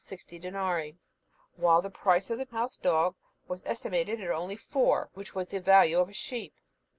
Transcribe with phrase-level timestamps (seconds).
[0.03, 0.97] sixty denarii,
[1.57, 3.13] while the price of the house dog
[3.47, 6.55] was estimated at only four, which was the value of a sheep.